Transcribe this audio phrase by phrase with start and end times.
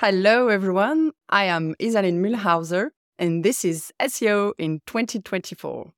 [0.00, 1.12] Hello, everyone.
[1.30, 5.90] I am Isaline Muelhauser, and this is SEO in 2024.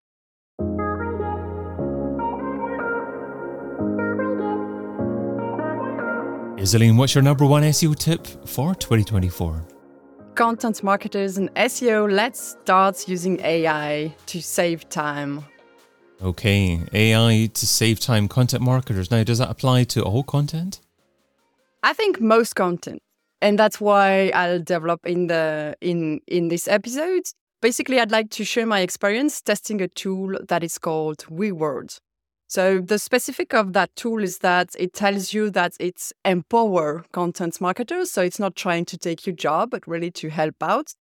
[6.62, 9.66] Isaline, what's your number one SEO tip for 2024?
[10.36, 15.44] Content marketers and SEO, let's start using AI to save time.
[16.22, 19.10] Okay, AI to save time, content marketers.
[19.10, 20.78] Now, does that apply to all content?
[21.82, 23.02] I think most content
[23.40, 27.22] and that's why I'll develop in the in in this episode.
[27.60, 31.98] Basically, I'd like to share my experience testing a tool that is called Reword.
[32.46, 37.60] So the specific of that tool is that it tells you that it's empower content
[37.60, 38.10] marketers.
[38.10, 40.94] So it's not trying to take your job, but really to help out.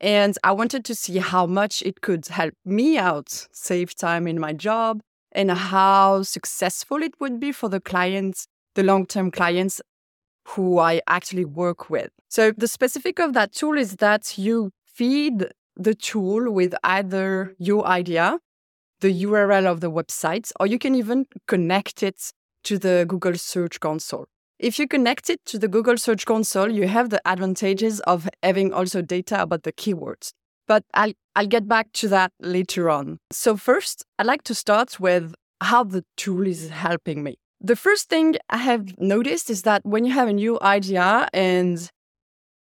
[0.00, 4.40] And I wanted to see how much it could help me out, save time in
[4.40, 9.82] my job, and how successful it would be for the clients, the long term clients
[10.48, 12.10] who I actually work with.
[12.28, 17.86] So the specific of that tool is that you feed the tool with either your
[17.86, 18.38] idea,
[19.00, 22.32] the URL of the website, or you can even connect it
[22.64, 24.26] to the Google Search Console.
[24.58, 28.72] If you connect it to the Google Search Console, you have the advantages of having
[28.72, 30.32] also data about the keywords.
[30.66, 33.18] But I'll, I'll get back to that later on.
[33.30, 38.10] So, first, I'd like to start with how the tool is helping me the first
[38.10, 41.90] thing I have noticed is that when you have a new idea and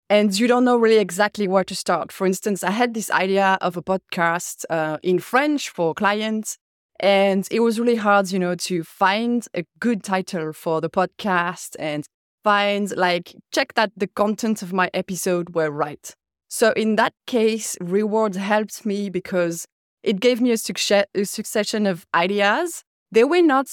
[0.09, 2.11] and you don't know really exactly where to start.
[2.11, 6.57] For instance, I had this idea of a podcast uh, in French for clients,
[6.99, 11.75] and it was really hard, you know, to find a good title for the podcast
[11.79, 12.05] and
[12.43, 16.13] find like check that the content of my episode were right.
[16.47, 19.66] So in that case, Reword helped me because
[20.03, 22.83] it gave me a, succe- a succession of ideas.
[23.11, 23.67] They were not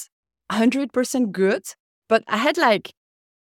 [0.53, 1.63] 100% good,
[2.09, 2.93] but I had like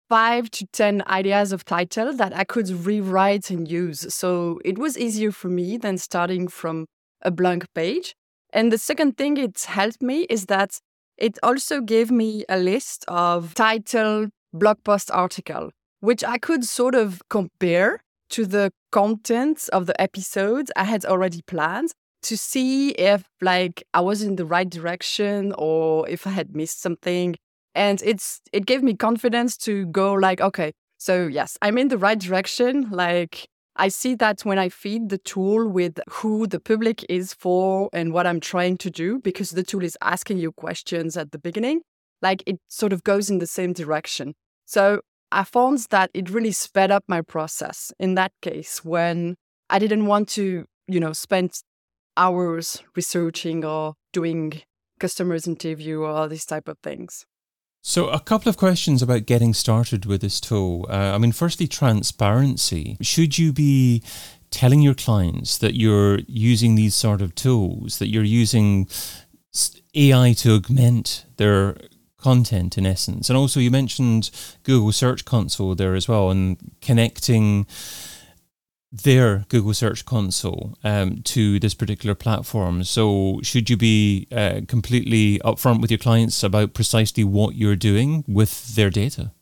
[0.09, 4.13] five to 10 ideas of title that I could rewrite and use.
[4.13, 6.87] So it was easier for me than starting from
[7.23, 8.15] a blank page.
[8.53, 10.79] And the second thing it helped me is that
[11.17, 15.71] it also gave me a list of title blog post article,
[16.01, 21.43] which I could sort of compare to the content of the episodes I had already
[21.47, 21.93] planned
[22.23, 26.81] to see if like I was in the right direction or if I had missed
[26.81, 27.37] something.
[27.75, 31.99] And it's it gave me confidence to go like, okay, so yes, I'm in the
[31.99, 32.89] right direction.
[32.91, 37.89] Like I see that when I feed the tool with who the public is for
[37.93, 41.39] and what I'm trying to do, because the tool is asking you questions at the
[41.39, 41.81] beginning,
[42.21, 44.35] like it sort of goes in the same direction.
[44.67, 45.01] So
[45.33, 49.37] I found that it really sped up my process in that case when
[49.71, 51.53] I didn't want to, you know, spend
[52.21, 54.63] hours researching or doing
[55.01, 57.25] customers interview or all these type of things.
[57.83, 60.87] So, a couple of questions about getting started with this tool.
[60.91, 62.99] Uh, I mean, firstly, transparency.
[63.01, 64.03] Should you be
[64.51, 68.87] telling your clients that you're using these sort of tools, that you're using
[69.95, 71.79] AI to augment their
[72.19, 73.31] content in essence?
[73.31, 74.31] And also, you mentioned
[74.63, 77.67] Google Search Console there as well, and connecting
[78.93, 82.85] their Google Search Console um, to this particular platform.
[82.85, 88.25] So, should you be uh, completely upfront with your clients about precisely what you're doing
[88.27, 89.33] with their data?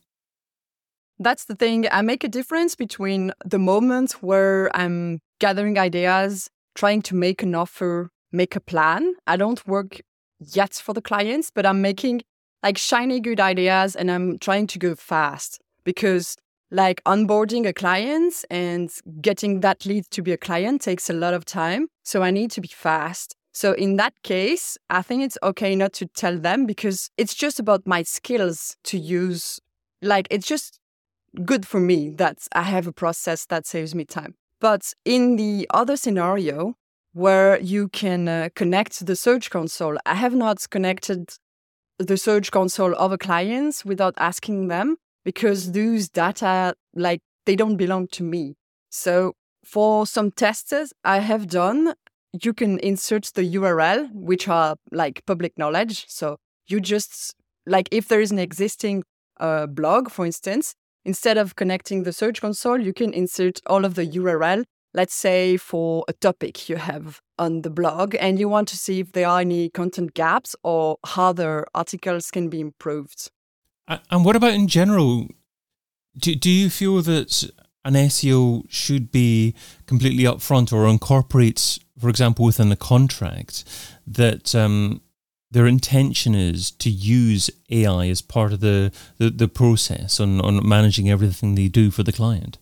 [1.19, 1.87] That's the thing.
[1.91, 7.55] I make a difference between the moment where I'm gathering ideas, trying to make an
[7.55, 9.15] offer, make a plan.
[9.27, 10.01] I don't work
[10.39, 12.23] yet for the clients, but I'm making
[12.63, 16.37] like shiny good ideas and I'm trying to go fast because
[16.71, 18.91] like onboarding a client and
[19.21, 21.89] getting that lead to be a client takes a lot of time.
[22.03, 23.37] So I need to be fast.
[23.53, 27.59] So in that case, I think it's okay not to tell them because it's just
[27.59, 29.61] about my skills to use.
[30.03, 30.79] Like it's just
[31.45, 34.35] good for me that I have a process that saves me time.
[34.61, 36.75] But in the other scenario
[37.13, 41.31] where you can uh, connect the search console, I have not connected
[41.99, 47.77] the search console of a client without asking them because those data, like, they don't
[47.77, 48.55] belong to me.
[48.89, 51.93] So for some tests I have done,
[52.33, 56.07] you can insert the URL, which are like public knowledge.
[56.09, 57.35] So you just,
[57.67, 59.03] like, if there is an existing
[59.39, 60.75] uh, blog, for instance,
[61.05, 64.65] instead of connecting the Search Console, you can insert all of the URL,
[64.95, 69.01] let's say for a topic you have on the blog, and you want to see
[69.01, 73.31] if there are any content gaps or how the articles can be improved.
[74.11, 75.29] And what about in general?
[76.19, 77.51] Do, do you feel that
[77.85, 79.55] an SEO should be
[79.87, 83.65] completely upfront or incorporates, for example, within the contract,
[84.07, 85.01] that um,
[85.51, 90.67] their intention is to use AI as part of the, the, the process on, on
[90.67, 92.59] managing everything they do for the client?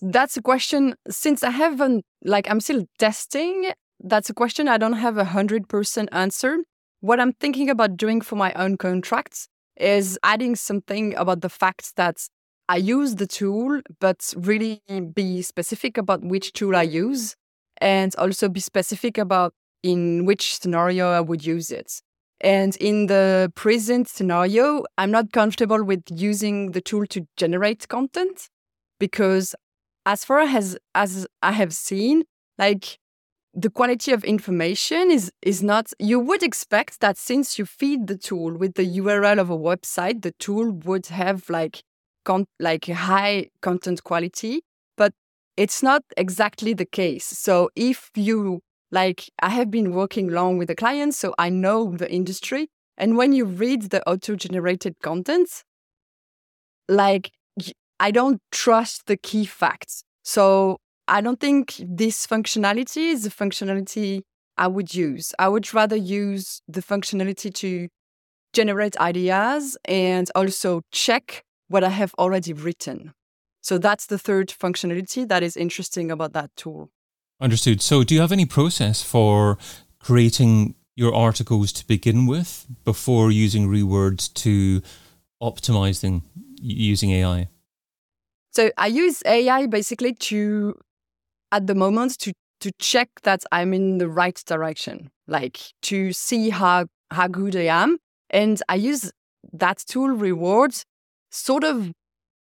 [0.00, 3.72] that's a question since I haven't like I'm still testing.
[4.00, 6.58] That's a question I don't have a hundred percent answer.
[7.00, 11.96] What I'm thinking about doing for my own contracts is adding something about the fact
[11.96, 12.16] that
[12.68, 14.80] I use the tool, but really
[15.14, 17.34] be specific about which tool I use
[17.80, 19.52] and also be specific about
[19.82, 22.00] in which scenario I would use it.
[22.40, 28.48] And in the present scenario, I'm not comfortable with using the tool to generate content
[28.98, 29.54] because
[30.06, 32.24] as far as as I have seen,
[32.58, 32.98] like
[33.54, 38.16] the quality of information is is not you would expect that since you feed the
[38.16, 41.82] tool with the URL of a website, the tool would have like
[42.24, 44.62] con- like high content quality,
[44.96, 45.12] but
[45.56, 47.26] it's not exactly the case.
[47.26, 48.60] So if you
[48.90, 52.68] like I have been working long with the clients, so I know the industry.
[52.96, 55.64] And when you read the auto-generated content,
[56.88, 57.32] like
[57.98, 60.04] I don't trust the key facts.
[60.24, 60.78] So
[61.08, 64.22] I don't think this functionality is the functionality
[64.56, 65.32] I would use.
[65.38, 67.88] I would rather use the functionality to
[68.52, 73.12] generate ideas and also check what I have already written.
[73.62, 76.90] So that's the third functionality that is interesting about that tool.
[77.40, 77.80] Understood.
[77.82, 79.58] So, do you have any process for
[79.98, 84.80] creating your articles to begin with before using Rewords to
[85.42, 86.22] optimize them
[86.60, 87.48] using AI?
[88.52, 90.78] So, I use AI basically to,
[91.52, 96.50] at the moment, to to check that I'm in the right direction, like to see
[96.50, 97.98] how how good I am,
[98.30, 99.12] and I use
[99.52, 100.84] that tool Rewords
[101.30, 101.92] sort of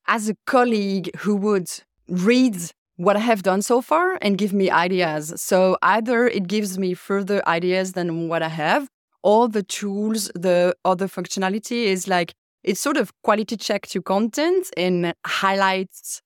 [0.08, 1.70] as a colleague who would
[2.08, 2.56] read
[2.98, 5.34] what I have done so far and give me ideas.
[5.42, 8.88] So either it gives me further ideas than what I have,
[9.24, 14.70] or the tools, the other functionality is like it's sort of quality check to content
[14.78, 16.22] and highlights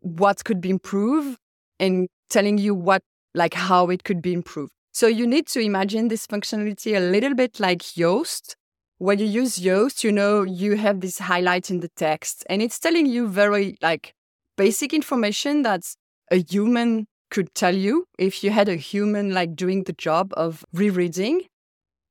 [0.00, 1.38] what could be improved
[1.78, 3.02] and telling you what
[3.34, 4.72] like how it could be improved.
[4.92, 8.54] So you need to imagine this functionality a little bit like Yoast,
[8.98, 12.78] when you use Yoast, you know, you have this highlight in the text and it's
[12.78, 14.14] telling you very like
[14.56, 15.82] basic information that
[16.30, 20.64] a human could tell you if you had a human like doing the job of
[20.72, 21.42] rereading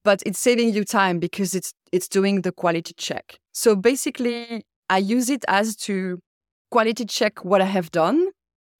[0.04, 4.98] but it's saving you time because it's it's doing the quality check so basically i
[4.98, 6.20] use it as to
[6.72, 8.28] quality check what i have done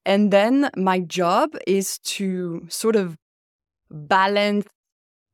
[0.06, 3.18] and then my job is to sort of
[3.90, 4.66] balance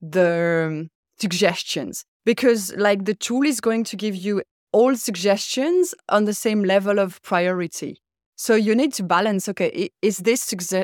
[0.01, 0.89] the um,
[1.19, 6.63] suggestions because like the tool is going to give you all suggestions on the same
[6.63, 7.97] level of priority.
[8.35, 10.41] So you need to balance okay, is this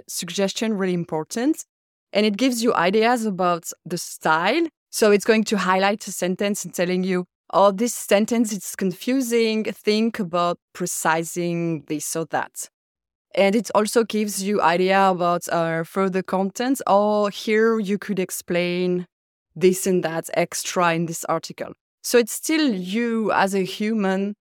[0.07, 1.65] suggestion really important?
[2.11, 4.67] And it gives you ideas about the style.
[4.89, 9.65] So it's going to highlight a sentence and telling you, oh, this sentence is confusing.
[9.65, 12.69] Think about precising this or that.
[13.35, 16.81] And it also gives you idea about uh, further content.
[16.87, 19.05] Oh, here you could explain
[19.55, 21.73] this and that extra in this article.
[22.01, 24.35] So it's still you as a human.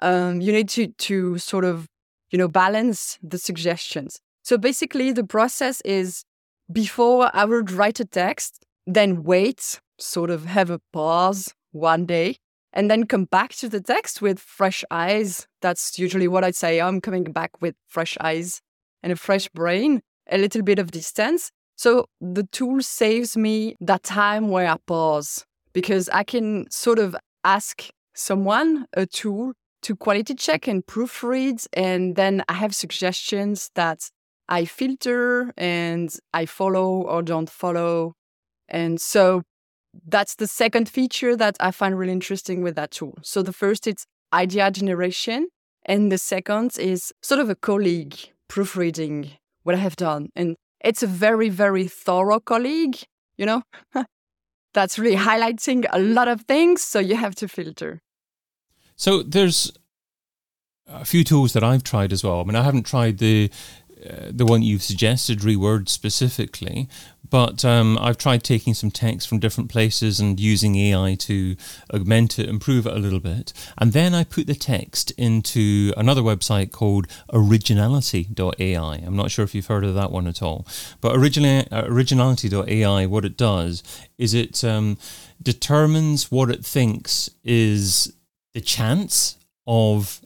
[0.00, 1.86] Um, you need to to sort of
[2.30, 4.18] you know balance the suggestions.
[4.42, 6.24] So basically, the process is
[6.72, 12.36] before I would write a text, then wait, sort of have a pause one day,
[12.72, 15.46] and then come back to the text with fresh eyes.
[15.60, 16.80] That's usually what I say.
[16.80, 18.60] I'm coming back with fresh eyes
[19.02, 20.00] and a fresh brain,
[20.30, 25.44] a little bit of distance, so the tool saves me that time where I pause
[25.72, 31.66] because I can sort of ask someone, a tool, to quality check and proofread.
[31.72, 34.10] And then I have suggestions that
[34.48, 38.14] I filter and I follow or don't follow.
[38.68, 39.42] And so
[40.06, 43.18] that's the second feature that I find really interesting with that tool.
[43.22, 45.48] So the first is idea generation.
[45.84, 48.14] And the second is sort of a colleague
[48.48, 49.32] proofreading
[49.64, 50.28] what I have done.
[50.36, 52.98] And it's a very, very thorough colleague,
[53.36, 53.62] you know,
[54.74, 56.82] that's really highlighting a lot of things.
[56.82, 58.00] So you have to filter.
[58.96, 59.72] So there's
[60.86, 62.40] a few tools that I've tried as well.
[62.40, 63.50] I mean, I haven't tried the
[64.08, 66.88] uh, the one you've suggested, Reword specifically,
[67.32, 71.56] but um, I've tried taking some text from different places and using AI to
[71.92, 73.54] augment it, improve it a little bit.
[73.78, 79.02] And then I put the text into another website called originality.ai.
[79.06, 80.66] I'm not sure if you've heard of that one at all.
[81.00, 83.82] But original, uh, originality.ai, what it does
[84.18, 84.98] is it um,
[85.42, 88.12] determines what it thinks is
[88.52, 90.20] the chance of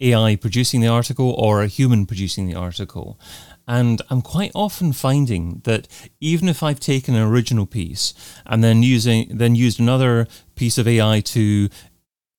[0.00, 3.18] AI producing the article or a human producing the article.
[3.66, 5.88] And I'm quite often finding that
[6.20, 8.14] even if I've taken an original piece
[8.46, 11.68] and then using then used another piece of AI to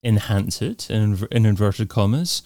[0.04, 2.42] enhance it in, in inverted commas,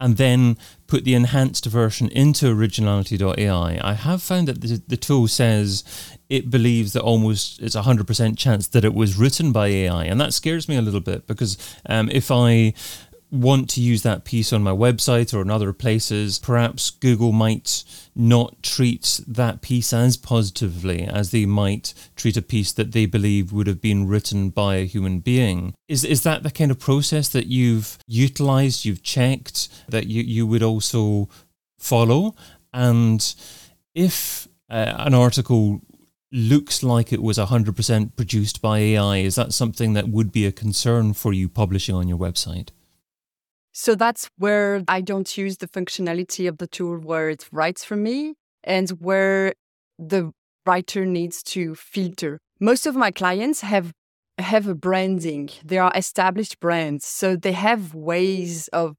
[0.00, 0.56] and then
[0.86, 5.82] put the enhanced version into originality.ai, I have found that the, the tool says
[6.28, 10.04] it believes that almost it's a 100% chance that it was written by AI.
[10.04, 12.74] And that scares me a little bit because um, if I
[13.30, 17.84] want to use that piece on my website or in other places, perhaps Google might
[18.14, 23.52] not treat that piece as positively as they might treat a piece that they believe
[23.52, 25.74] would have been written by a human being.
[25.88, 30.46] Is is that the kind of process that you've utilized, you've checked, that you, you
[30.46, 31.28] would also
[31.78, 32.34] follow?
[32.72, 33.34] And
[33.94, 35.80] if uh, an article
[36.30, 40.52] looks like it was 100% produced by AI, is that something that would be a
[40.52, 42.68] concern for you publishing on your website?
[43.80, 47.94] So that's where I don't use the functionality of the tool where it writes for
[47.94, 49.54] me and where
[50.00, 50.32] the
[50.66, 52.40] writer needs to filter.
[52.58, 53.92] Most of my clients have
[54.36, 55.50] have a branding.
[55.64, 57.06] They are established brands.
[57.06, 58.96] So they have ways of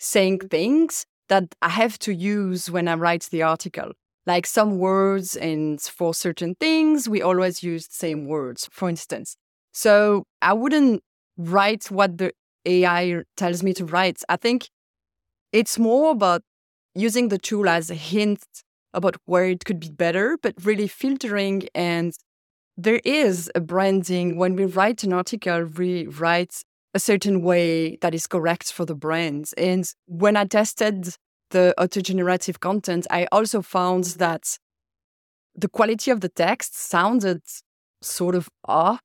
[0.00, 3.92] saying things that I have to use when I write the article.
[4.26, 9.36] Like some words and for certain things, we always use the same words, for instance.
[9.72, 11.00] So I wouldn't
[11.36, 12.32] write what the
[12.66, 14.22] AI tells me to write.
[14.28, 14.68] I think
[15.52, 16.42] it's more about
[16.94, 18.44] using the tool as a hint
[18.92, 21.68] about where it could be better, but really filtering.
[21.74, 22.12] And
[22.76, 24.36] there is a branding.
[24.36, 26.62] When we write an article, we write
[26.94, 29.50] a certain way that is correct for the brand.
[29.56, 31.14] And when I tested
[31.50, 34.58] the auto generative content, I also found that
[35.54, 37.42] the quality of the text sounded
[38.02, 39.00] sort of off.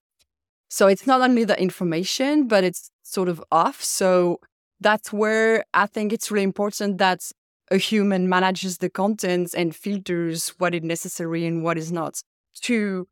[0.69, 3.83] So it's not only the information, but it's sort of off.
[3.83, 4.39] So
[4.81, 7.31] that's where I think it's really important that
[7.71, 12.21] a human manages the content and filters what is necessary and what is not
[12.61, 13.07] to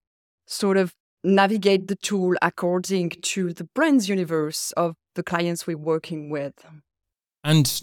[0.48, 6.30] sort of navigate the tool according to the brand's universe of the clients we're working
[6.30, 6.54] with.
[7.44, 7.82] And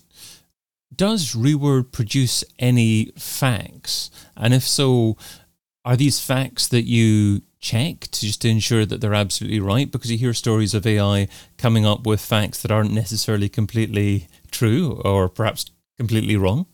[0.94, 4.10] does Reword produce any facts?
[4.36, 5.16] And if so,
[5.84, 9.90] are these facts that you checked just to ensure that they're absolutely right?
[9.90, 15.00] Because you hear stories of AI coming up with facts that aren't necessarily completely true
[15.04, 15.66] or perhaps
[15.98, 16.66] completely wrong.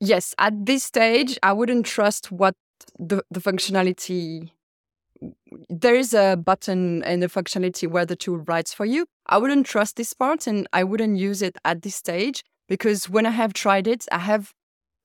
[0.00, 2.54] Yes, at this stage, I wouldn't trust what
[2.98, 4.50] the, the functionality.
[5.70, 9.06] There is a button and a functionality where the tool writes for you.
[9.26, 13.24] I wouldn't trust this part and I wouldn't use it at this stage because when
[13.26, 14.52] I have tried it, I have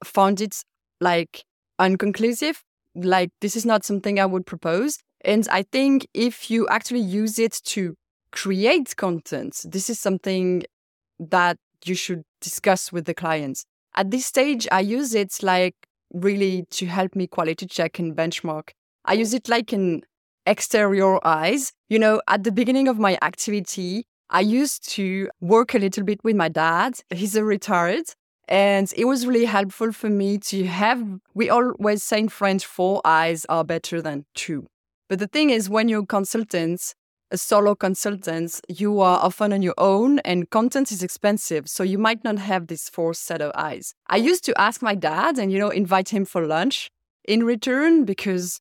[0.04, 0.64] found it
[1.00, 1.46] like
[1.80, 2.64] unconclusive
[2.96, 4.98] like this is not something I would propose.
[5.24, 7.96] And I think if you actually use it to
[8.32, 10.64] create content, this is something
[11.20, 13.66] that you should discuss with the clients.
[13.96, 15.76] At this stage, I use it like
[16.14, 18.70] really to help me quality check and benchmark.
[19.06, 20.02] I use it like an
[20.46, 21.72] exterior eyes.
[21.90, 26.24] You know, at the beginning of my activity, I used to work a little bit
[26.24, 26.94] with my dad.
[27.10, 28.06] He's a retired
[28.52, 31.02] and it was really helpful for me to have,
[31.34, 34.68] we always say in French, four eyes are better than two.
[35.08, 36.94] But the thing is, when you're consultants,
[37.32, 41.70] a solo consultant, you are often on your own and content is expensive.
[41.70, 43.94] So you might not have this four set of eyes.
[44.08, 46.92] I used to ask my dad and, you know, invite him for lunch
[47.24, 48.60] in return because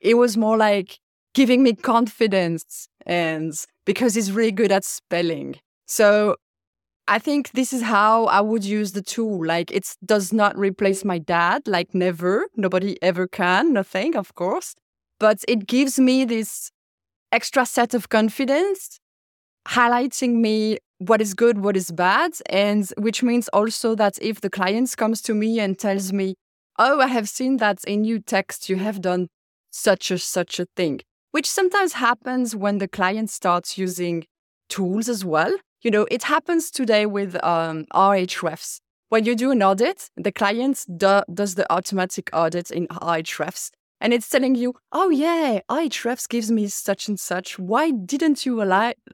[0.00, 0.98] it was more like
[1.32, 3.54] giving me confidence and
[3.86, 5.56] because he's really good at spelling.
[5.86, 6.36] So
[7.08, 9.44] I think this is how I would use the tool.
[9.44, 12.46] Like it does not replace my dad, like never.
[12.56, 14.74] Nobody ever can, nothing, of course.
[15.18, 16.70] But it gives me this
[17.32, 18.98] extra set of confidence,
[19.68, 22.32] highlighting me what is good, what is bad.
[22.48, 26.34] And which means also that if the client comes to me and tells me,
[26.78, 29.28] Oh, I have seen that in your text you have done
[29.70, 31.00] such a such a thing,
[31.32, 34.24] which sometimes happens when the client starts using
[34.68, 38.80] tools as well you know, it happens today with um, Ahrefs.
[39.08, 43.70] When you do an audit, the client do, does the automatic audit in Ahrefs,
[44.00, 47.58] and it's telling you, "Oh yeah, Ahrefs gives me such and such.
[47.58, 48.64] Why didn't you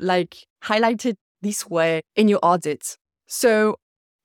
[0.00, 2.96] like highlight it this way in your audit?"
[3.26, 3.76] So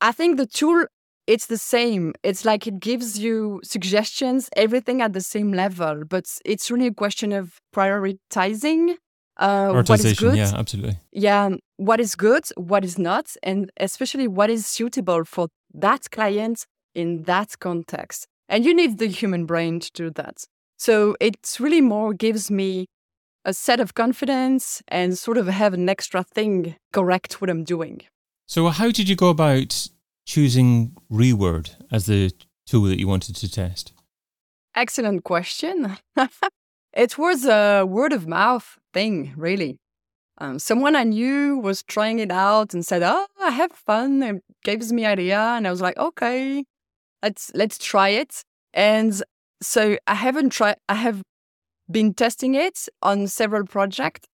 [0.01, 0.85] I think the tool
[1.27, 2.13] it's the same.
[2.23, 6.93] It's like it gives you suggestions, everything at the same level, but it's really a
[6.93, 8.95] question of prioritizing
[9.41, 10.37] uh, what is good.
[10.37, 10.99] Yeah, absolutely.
[11.11, 16.65] Yeah, what is good, what is not, and especially what is suitable for that client
[16.93, 18.27] in that context.
[18.47, 20.45] And you need the human brain to do that.
[20.77, 22.85] So it's really more gives me
[23.43, 28.01] a set of confidence and sort of have an extra thing correct what I'm doing.
[28.45, 29.87] So, how did you go about
[30.25, 32.31] choosing Reword as the
[32.67, 33.93] tool that you wanted to test?
[34.75, 35.97] Excellent question.
[36.93, 39.77] it was a word of mouth thing, really.
[40.39, 44.43] um, someone I knew was trying it out and said, "Oh, I have fun," It
[44.63, 46.65] gives me idea, and I was like, "Okay,
[47.23, 48.43] let's let's try it."
[48.73, 49.21] And
[49.61, 50.77] so I haven't tried.
[50.89, 51.21] I have
[51.91, 54.27] been testing it on several projects,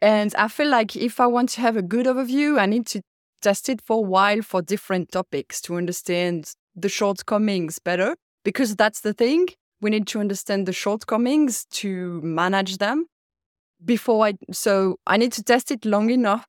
[0.00, 3.02] and I feel like if I want to have a good overview, I need to
[3.40, 8.16] test it for a while for different topics to understand the shortcomings better.
[8.44, 9.48] Because that's the thing,
[9.80, 13.06] we need to understand the shortcomings to manage them
[13.84, 16.46] before I so I need to test it long enough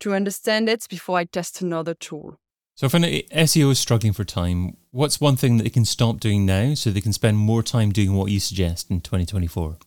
[0.00, 2.36] to understand it before I test another tool.
[2.74, 6.20] So if an SEO is struggling for time, what's one thing that they can stop
[6.20, 9.78] doing now so they can spend more time doing what you suggest in 2024?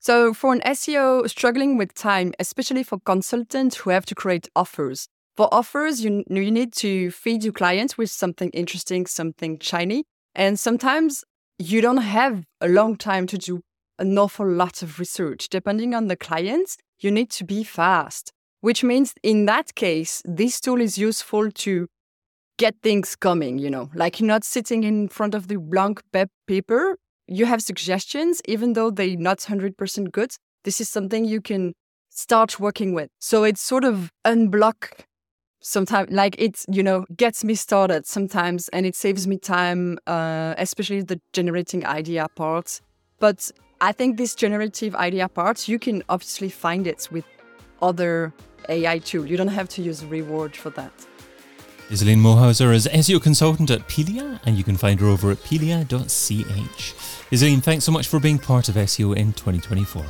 [0.00, 5.06] So for an SEO struggling with time, especially for consultants who have to create offers,
[5.36, 10.04] for offers, you, you need to feed your clients with something interesting, something shiny.
[10.34, 11.24] And sometimes
[11.58, 13.60] you don't have a long time to do
[13.98, 15.48] an awful lot of research.
[15.48, 20.60] Depending on the clients, you need to be fast, which means in that case, this
[20.60, 21.86] tool is useful to
[22.56, 26.02] get things coming, you know, like not sitting in front of the blank
[26.46, 26.96] paper.
[27.26, 30.36] You have suggestions, even though they're not 100% good.
[30.64, 31.74] This is something you can
[32.10, 33.10] start working with.
[33.18, 35.04] So it's sort of unblock
[35.64, 40.54] sometimes like it you know gets me started sometimes and it saves me time uh,
[40.58, 42.82] especially the generating idea part
[43.18, 43.50] but
[43.84, 47.26] I think this generative idea part, you can obviously find it with
[47.82, 48.32] other
[48.70, 49.28] AI tools.
[49.28, 50.90] You don't have to use Reword for that.
[51.90, 56.94] Isaline Muelhauser is SEO consultant at Pilea, and you can find her over at pilea.ch.
[57.30, 60.02] Iselin, thanks so much for being part of SEO in 2024.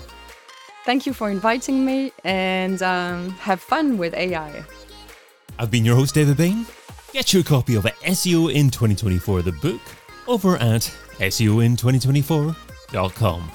[0.85, 4.63] Thank you for inviting me and um, have fun with AI.
[5.59, 6.65] I've been your host, David Bain.
[7.13, 9.81] Get your copy of SEO in 2024, the book,
[10.29, 10.83] over at
[11.19, 13.51] SEOin2024.com.